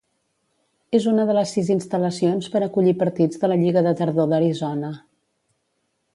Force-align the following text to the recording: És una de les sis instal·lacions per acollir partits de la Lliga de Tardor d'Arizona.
És 0.99 1.03
una 1.11 1.25
de 1.31 1.35
les 1.39 1.53
sis 1.57 1.69
instal·lacions 1.73 2.47
per 2.55 2.63
acollir 2.69 2.95
partits 3.03 3.43
de 3.45 3.51
la 3.53 3.59
Lliga 3.65 3.85
de 3.89 3.93
Tardor 4.01 4.33
d'Arizona. 4.33 4.93